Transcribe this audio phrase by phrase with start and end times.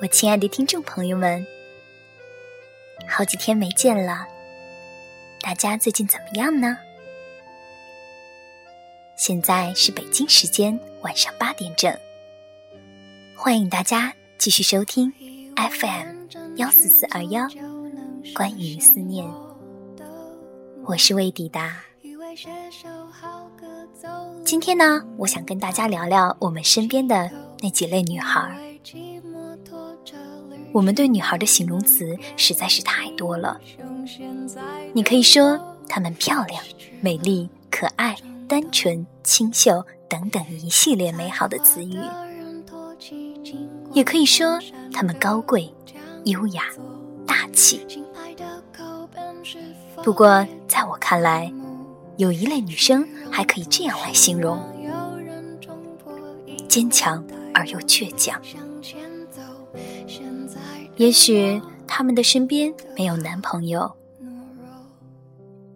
[0.00, 1.46] 我亲爱的听众朋友们，
[3.06, 4.26] 好几天没见了，
[5.42, 6.78] 大家最近怎么样呢？
[9.14, 11.94] 现在是北京时间晚上八点整，
[13.36, 15.12] 欢迎大家继续收听
[15.54, 17.46] FM 幺四四二幺，
[18.34, 19.30] 关于思念，
[20.86, 21.76] 我是魏抵达。
[24.46, 27.30] 今天呢，我想跟大家聊聊我们身边的
[27.60, 28.69] 那几类女孩。
[30.72, 33.60] 我们对女孩的形容词实在是太多了，
[34.92, 36.62] 你可以说她们漂亮、
[37.00, 38.16] 美丽、可爱、
[38.48, 41.98] 单纯、清秀等等一系列美好的词语，
[43.92, 44.58] 也可以说
[44.92, 45.72] 她们高贵、
[46.24, 46.64] 优雅、
[47.26, 47.86] 大气。
[50.02, 51.52] 不过，在我看来，
[52.16, 54.58] 有一类女生还可以这样来形容：
[56.68, 58.40] 坚强而又倔强。
[61.00, 63.90] 也许他们的身边没有男朋友，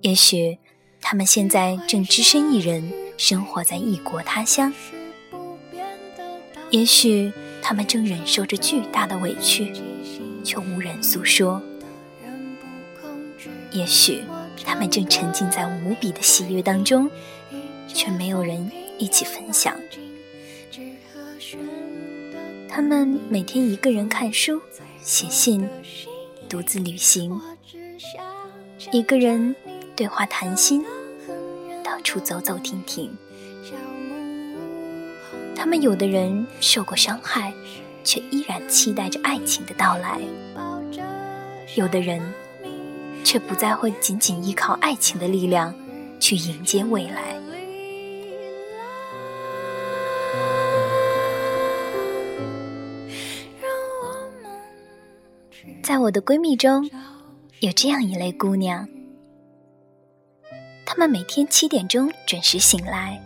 [0.03, 0.59] 也许
[1.01, 4.71] 他们现在正只身一人生活在异国他乡，
[6.69, 9.73] 也许他们正忍受着巨大的委屈，
[10.45, 11.63] 却无人诉说，
[13.73, 14.23] 也许
[14.63, 17.11] 他们正沉浸在无比的喜悦当中，
[17.89, 19.75] 却没有人一起分享。
[22.69, 24.61] 他们每天一个人看书。
[25.05, 25.69] 写信，
[26.49, 27.39] 独自旅行，
[28.91, 29.55] 一个人
[29.95, 30.83] 对话谈心，
[31.85, 33.15] 到处走走停停。
[35.55, 37.53] 他们有的人受过伤害，
[38.03, 40.19] 却依然期待着爱情的到来；
[41.77, 42.23] 有的人
[43.23, 45.75] 却不再会仅仅依靠爱情的力量
[46.19, 47.37] 去迎接未来。
[55.85, 56.91] 在我的闺蜜中，
[57.61, 58.89] 有这样一类姑娘，
[60.87, 63.21] 她们每天七点钟准时醒来，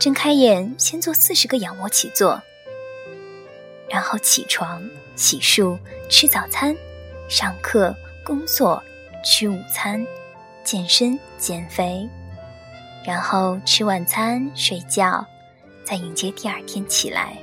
[0.00, 2.42] 睁开眼先做四十个仰卧起坐，
[3.88, 4.82] 然后起床、
[5.14, 5.78] 洗漱、
[6.10, 6.74] 吃早餐、
[7.28, 7.94] 上课、
[8.24, 8.82] 工作、
[9.24, 10.04] 吃午餐、
[10.64, 12.08] 健身减肥，
[13.06, 15.24] 然后吃晚餐、睡觉，
[15.84, 17.38] 再迎接第二天起来。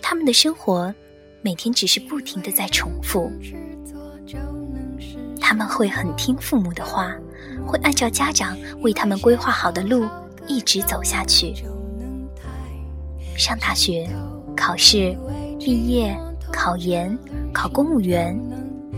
[0.00, 0.94] 他们的生活。
[1.44, 3.30] 每天只是不停的在重复，
[5.38, 7.14] 他们会很听父母的话，
[7.66, 10.08] 会按照家长为他们规划好的路
[10.46, 11.52] 一直走下去。
[13.36, 14.08] 上大学、
[14.56, 15.14] 考试、
[15.60, 16.18] 毕业、
[16.50, 17.14] 考研、
[17.52, 18.34] 考公务员、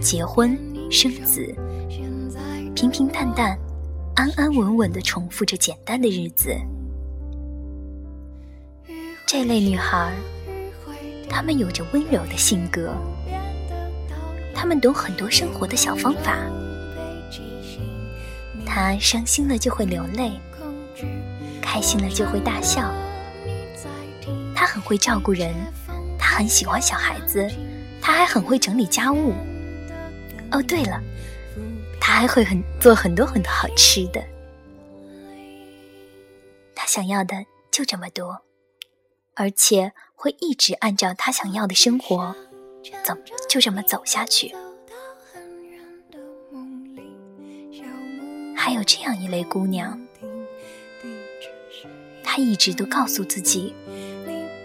[0.00, 0.56] 结婚、
[0.88, 1.52] 生子，
[2.76, 3.58] 平平淡淡、
[4.14, 6.56] 安安稳稳的重复着简单的日子。
[9.26, 10.14] 这类女孩。
[11.28, 12.94] 他们有着温柔的性格，
[14.54, 16.38] 他们懂很多生活的小方法。
[18.64, 20.40] 他伤心了就会流泪，
[21.62, 22.92] 开心了就会大笑。
[24.54, 25.54] 他很会照顾人，
[26.18, 27.48] 他很喜欢小孩子，
[28.00, 29.32] 他还很会整理家务。
[30.50, 31.00] 哦，对了，
[32.00, 34.22] 他还会很做很多很多好吃的。
[36.74, 37.36] 他想要的
[37.70, 38.42] 就这么多。
[39.34, 42.34] 而且会一直按照他想要的生活
[43.04, 43.14] 走，
[43.48, 44.52] 就这么走下去。
[48.56, 50.00] 还有这样一类姑娘，
[52.24, 53.72] 她一直都告诉自己：“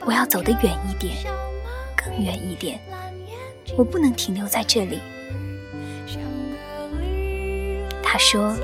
[0.03, 1.13] 我要走得远一点，
[1.95, 2.79] 更远一点，
[3.77, 4.99] 我不能停留在这里。”
[8.01, 8.55] 她说：“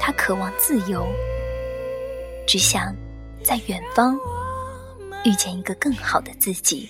[0.00, 1.06] 她渴望自由，
[2.46, 2.96] 只想
[3.44, 4.18] 在远方。”
[5.24, 6.88] 遇见一个更好的自己，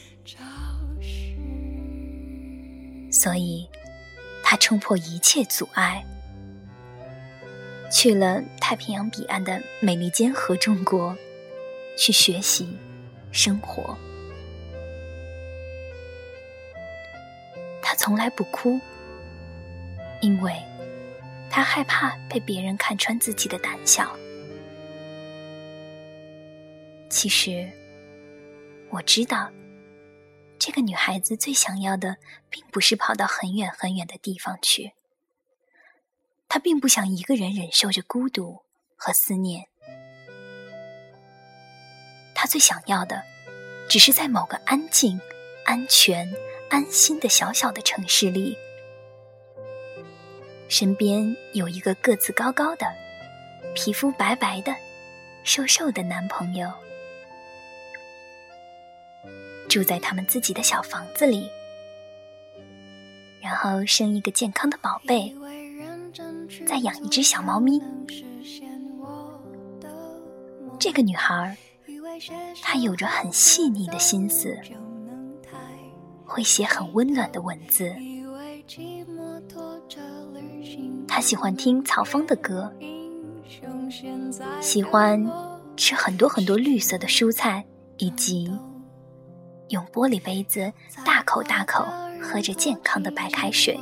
[3.10, 3.68] 所以，
[4.42, 6.02] 他冲破一切阻碍，
[7.92, 11.14] 去了太平洋彼岸的美利坚合众国，
[11.98, 12.74] 去学习
[13.32, 13.94] 生活。
[17.82, 18.80] 他从来不哭，
[20.22, 20.54] 因为
[21.50, 24.10] 他害怕被别人看穿自己的胆小。
[27.10, 27.70] 其实。
[28.92, 29.50] 我知道，
[30.58, 32.18] 这个女孩子最想要的，
[32.50, 34.92] 并不是跑到很远很远的地方去。
[36.46, 38.60] 她并不想一个人忍受着孤独
[38.94, 39.66] 和思念。
[42.34, 43.22] 她最想要的，
[43.88, 45.18] 只是在某个安静、
[45.64, 46.30] 安全、
[46.68, 48.54] 安心的小小的城市里，
[50.68, 52.86] 身边有一个个子高高的、
[53.74, 54.76] 皮肤白白的、
[55.44, 56.70] 瘦瘦的男朋友。
[59.72, 61.48] 住在他们自己的小房子里，
[63.40, 65.34] 然后生一个健康的宝贝，
[66.66, 67.80] 再养一只小猫咪。
[70.78, 71.56] 这个女孩，
[72.60, 74.54] 她有着很细腻的心思，
[76.26, 77.90] 会写很温暖的文字。
[81.08, 82.70] 她喜欢听曹芳的歌，
[84.60, 85.26] 喜欢
[85.78, 87.64] 吃很多很多绿色的蔬菜，
[87.96, 88.52] 以及。
[89.72, 90.70] 用玻璃杯子
[91.02, 91.82] 大口大口
[92.20, 93.80] 喝着健康的白开水，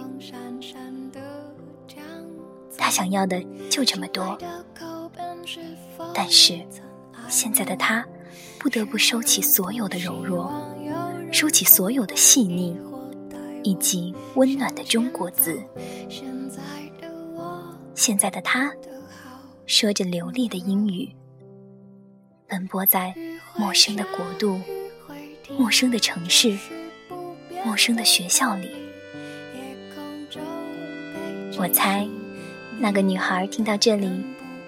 [2.78, 4.38] 他想要的就这么多。
[6.14, 6.64] 但是，
[7.28, 8.06] 现在的他
[8.56, 10.52] 不得不收起所有的柔弱，
[11.32, 12.76] 收起所有的细腻，
[13.64, 15.60] 以及温暖的中国字。
[17.96, 18.72] 现在的他
[19.66, 21.12] 说着流利的英语，
[22.46, 23.12] 奔波在
[23.56, 24.56] 陌生的国度。
[25.58, 26.56] 陌生的城市，
[27.64, 28.70] 陌生的学校里，
[31.58, 32.08] 我猜，
[32.78, 34.08] 那个女孩听到这里，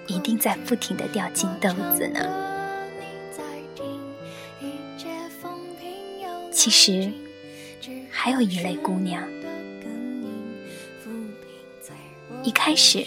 [0.06, 2.20] 一定在不停的掉金豆子呢。
[6.52, 7.11] 其实，
[8.11, 9.23] 还有一类姑娘，
[12.43, 13.05] 一开始，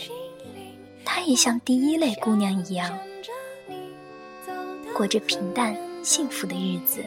[1.06, 2.98] 她也像第一类姑娘一样，
[4.94, 7.04] 过着平淡幸福的日子。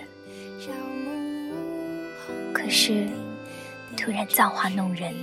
[2.69, 3.09] 可是，
[3.97, 5.15] 突然造化弄人，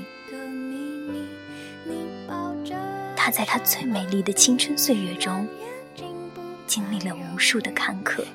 [3.15, 5.47] 她在她最美丽的青春岁月中，
[6.65, 8.25] 经历了无数的坎坷。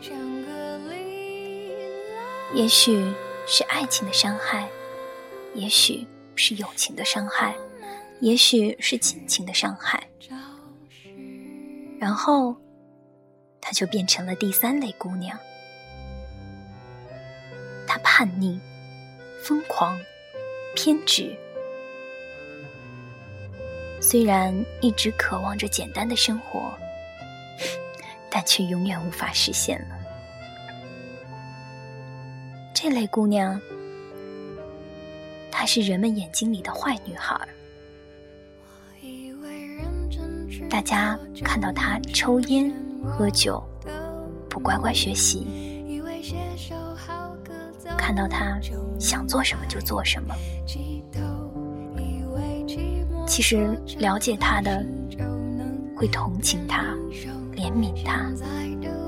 [2.55, 3.13] 也许
[3.49, 4.69] 是爱情的伤害，
[5.57, 6.07] 也许
[6.37, 7.57] 是友情的伤害，
[8.21, 10.01] 也许是亲情的伤害。
[11.99, 12.55] 然后，
[13.61, 15.37] 她就变成了第三类姑娘。
[17.89, 18.61] 她叛逆。
[19.43, 19.99] 疯狂、
[20.75, 21.35] 偏执，
[24.01, 26.73] 虽然一直渴望着简单的生活，
[28.31, 29.97] 但却永远无法实现了。
[32.75, 33.61] 这类姑娘，
[35.51, 37.39] 她是人们眼睛里的坏女孩。
[40.69, 42.73] 大家看到她抽烟、
[43.05, 43.63] 喝酒，
[44.49, 45.47] 不乖乖学习。
[48.01, 48.59] 看到他
[48.99, 50.35] 想做什么就做什么，
[53.27, 54.83] 其实了解他的
[55.95, 56.95] 会同情他、
[57.55, 58.33] 怜悯他、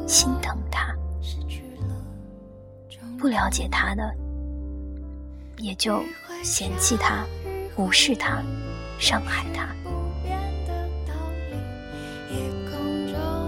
[0.06, 0.94] 心疼他；
[3.18, 4.14] 不了解他的，
[5.56, 6.02] 也就
[6.44, 7.24] 嫌弃他、
[7.76, 8.42] 无视他、
[8.98, 9.68] 伤害他。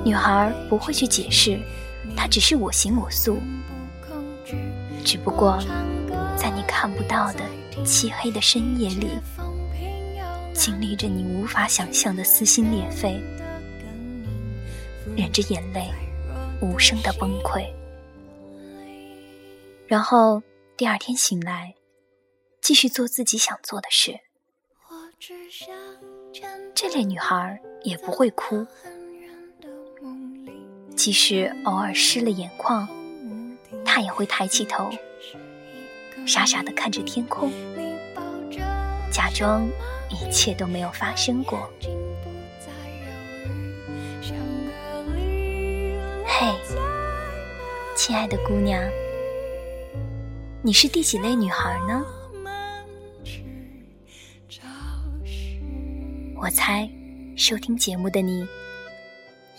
[0.06, 1.60] 女孩不会去解释，
[2.16, 3.38] 她只是我行我素。
[5.04, 5.58] 只不过，
[6.36, 7.40] 在你看不到的
[7.84, 9.10] 漆黑的深夜里，
[10.54, 13.20] 经历着你无法想象的撕心裂肺，
[15.14, 15.90] 忍着眼泪，
[16.62, 17.68] 无声的崩溃，
[19.86, 20.42] 然后
[20.76, 21.74] 第二天醒来，
[22.62, 24.18] 继续做自己想做的事。
[26.74, 28.66] 这类女孩也不会哭，
[30.96, 32.88] 即使偶尔湿了眼眶。
[33.84, 34.90] 他也会抬起头，
[36.26, 37.52] 傻傻的看着天空，
[39.10, 39.68] 假装
[40.10, 41.70] 一切都没有发生过。
[46.26, 46.52] 嘿，
[47.96, 48.82] 亲爱的姑娘，
[50.62, 52.04] 你是第几类女孩呢？
[56.36, 56.90] 我猜，
[57.36, 58.46] 收听节目的你，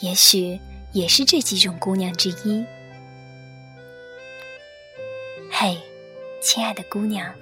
[0.01, 0.60] 也许
[0.91, 2.65] 也是这几种姑娘之一。
[5.57, 5.81] 嘿，
[6.41, 7.33] 亲爱的姑娘，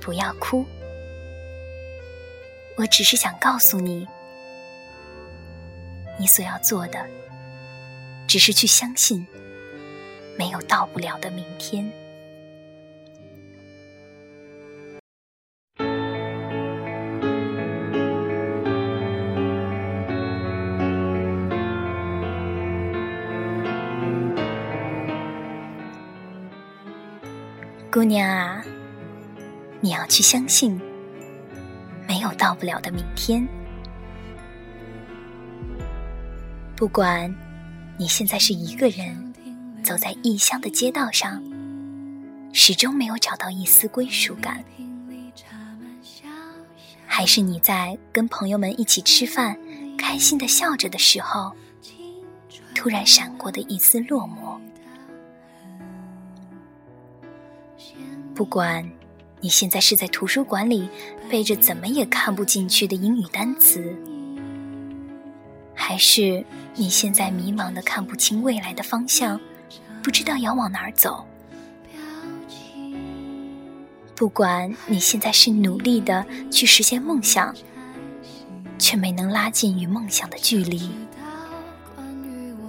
[0.00, 0.66] 不要哭。
[2.76, 4.04] 我只是想告诉你，
[6.18, 6.98] 你所要做的，
[8.26, 9.24] 只是去相信，
[10.36, 11.88] 没有到不了的明天。
[27.98, 28.64] 姑娘啊，
[29.80, 30.80] 你要去相信，
[32.06, 33.44] 没有到不了的明天。
[36.76, 37.34] 不管
[37.98, 39.34] 你现在是一个人
[39.82, 41.42] 走在异乡的街道上，
[42.52, 44.62] 始终没有找到一丝归属感，
[47.04, 49.58] 还是你在跟朋友们一起吃饭，
[49.98, 51.52] 开心的笑着的时候，
[52.76, 54.56] 突然闪过的一丝落寞。
[58.38, 58.88] 不管
[59.40, 60.88] 你现在是在图书馆里
[61.28, 63.92] 背着怎么也看不进去的英语单词，
[65.74, 69.40] 还是你现在迷茫的看不清未来的方向，
[70.04, 71.26] 不知道要往哪儿走。
[74.14, 77.52] 不管你现在是努力的去实现梦想，
[78.78, 80.88] 却没能拉近与梦想的距离，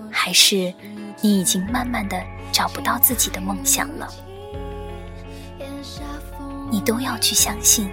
[0.09, 0.73] 还是
[1.21, 2.19] 你已经慢慢的
[2.51, 4.11] 找不到自己的梦想了，
[6.71, 7.89] 你都要去相信，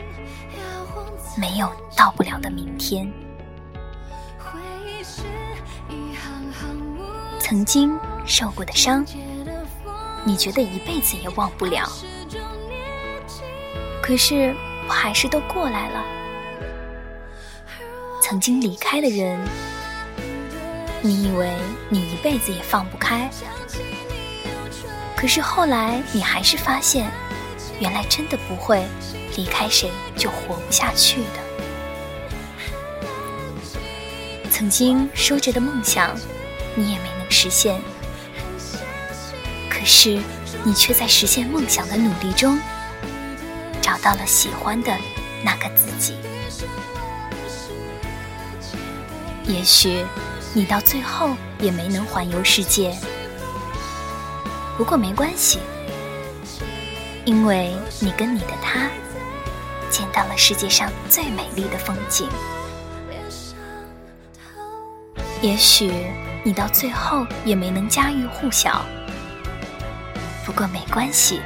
[1.37, 3.11] 没有到不了的明天。
[7.38, 9.04] 曾经受过的伤，
[10.25, 11.88] 你觉得一辈子也忘不了。
[14.02, 14.54] 可是，
[14.88, 16.04] 我还是都过来了。
[18.21, 19.40] 曾经离开的人，
[21.00, 21.56] 你以为
[21.88, 23.30] 你一辈子也放不开。
[25.16, 27.11] 可是后来，你还是发现，
[27.80, 28.87] 原来真的不会
[29.37, 31.47] 离开谁就活不下去的。
[34.50, 36.16] 曾经说着的梦想，
[36.75, 37.80] 你也没能实现。
[39.68, 40.18] 可是，
[40.64, 42.59] 你却在实现梦想的努力中。
[43.83, 44.92] 找到了喜欢的
[45.45, 46.16] 那个自己，
[49.45, 50.04] 也许
[50.52, 52.97] 你到最后也没能环游世界，
[54.76, 55.61] 不过没关系，
[57.26, 58.88] 因为你跟你的他
[59.90, 62.28] 见到了世界上最美丽的风景。
[65.42, 65.92] 也许
[66.45, 68.80] 你到最后也没能家喻户晓，
[70.45, 71.40] 不过没关系。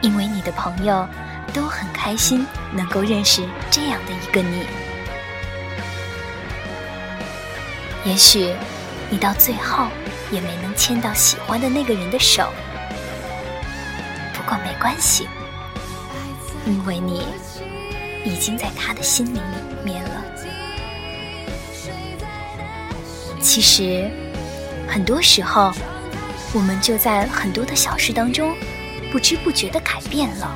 [0.00, 1.06] 因为你的朋友
[1.52, 4.64] 都很开心能够认识这样的一个你。
[8.04, 8.54] 也许
[9.10, 9.88] 你到最后
[10.30, 12.52] 也没能牵到喜欢的那个人的手，
[14.50, 15.28] 过没关系，
[16.66, 17.24] 因为你
[18.24, 19.40] 已经在他的心里
[19.84, 20.24] 面了。
[23.40, 24.10] 其实，
[24.88, 25.72] 很多时候，
[26.52, 28.52] 我们就在很多的小事当中。
[29.12, 30.54] 不知不觉的改变了，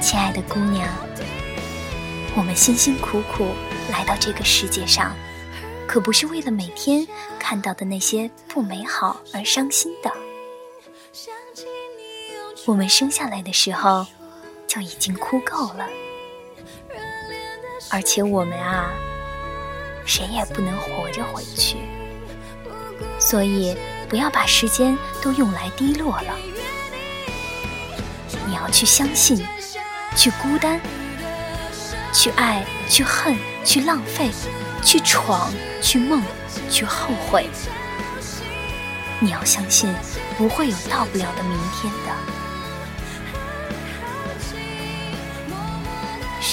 [0.00, 0.88] 亲爱的姑娘，
[2.34, 3.48] 我们辛辛苦苦
[3.90, 5.14] 来到这个世界上，
[5.86, 7.06] 可不是为了每天
[7.38, 10.10] 看到的那些不美好而伤心的。
[12.66, 14.06] 我们生下来的时候
[14.66, 15.86] 就已经哭够了，
[17.90, 18.90] 而且我们啊，
[20.04, 21.78] 谁也不能活着回去，
[23.18, 23.76] 所以。
[24.10, 26.36] 不要把时间都用来低落了，
[28.44, 29.46] 你要去相信，
[30.16, 30.80] 去孤单，
[32.12, 34.32] 去爱，去恨，去浪费，
[34.82, 36.20] 去闯，去梦，
[36.68, 37.48] 去后悔。
[39.20, 39.94] 你要相信，
[40.36, 42.39] 不会有到不了的明天的。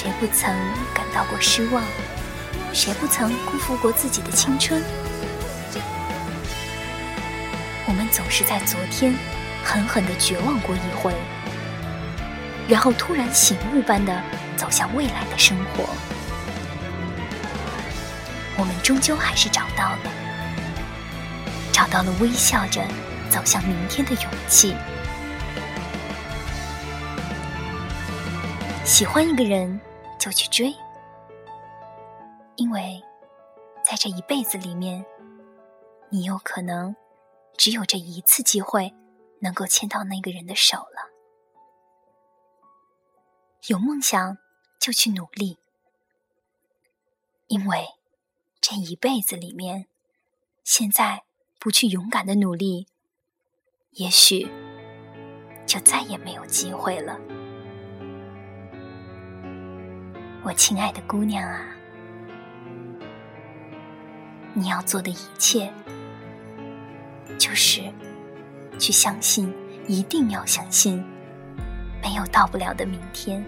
[0.00, 0.54] 谁不曾
[0.94, 1.82] 感到过失望？
[2.72, 4.80] 谁不曾辜负过自己的青春？
[7.84, 9.12] 我们总是在昨天
[9.64, 11.12] 狠狠的绝望过一回，
[12.68, 14.22] 然后突然醒悟般的
[14.56, 15.88] 走向未来的生活。
[18.56, 19.98] 我们终究还是找到了，
[21.72, 22.80] 找到了微笑着
[23.28, 24.76] 走向明天的勇气。
[28.88, 29.78] 喜欢一个人
[30.18, 30.74] 就去追，
[32.56, 33.04] 因为
[33.84, 35.04] 在这一辈子里面，
[36.08, 36.96] 你有可能。
[37.58, 38.94] 只有这一次机会，
[39.40, 41.10] 能够牵到那个人的手了。
[43.66, 44.38] 有梦想
[44.78, 45.58] 就去努力，
[47.48, 47.88] 因为
[48.58, 49.86] 这一辈子里面，
[50.64, 51.24] 现在
[51.58, 52.86] 不去勇敢的努力，
[53.90, 54.48] 也许
[55.66, 57.18] 就再也没有机会了。
[60.48, 61.60] 我亲爱的姑娘啊，
[64.54, 65.70] 你要做的一切。
[67.36, 67.82] 就是
[68.78, 69.54] 去相信，
[69.86, 71.04] 一定要相信，
[72.02, 73.44] 没有到不了的明天。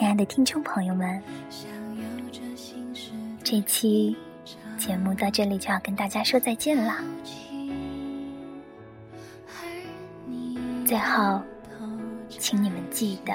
[0.00, 1.22] 亲爱的听众朋友们，
[3.44, 4.16] 这期
[4.78, 6.94] 节目到这里就要跟大家说再见了。
[10.86, 11.42] 最后，
[12.30, 13.34] 请你们记得，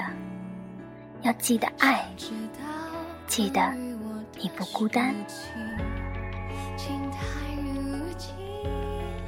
[1.22, 2.04] 要记得爱，
[3.28, 3.72] 记得
[4.36, 5.14] 你不孤单。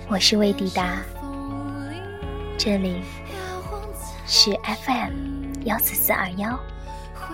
[0.08, 0.98] 我是魏迪达，
[2.58, 3.00] 这里
[4.26, 4.50] 是
[4.84, 5.12] FM
[5.66, 6.58] 幺四四二幺，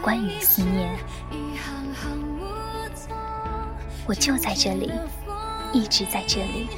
[0.05, 0.95] 关于思念，
[4.07, 4.93] 我就在这里，
[5.73, 6.69] 一直在这里，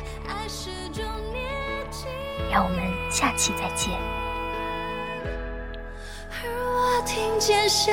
[2.52, 2.78] 让我们
[3.10, 3.92] 下期再见。
[6.30, 7.90] 而我听见下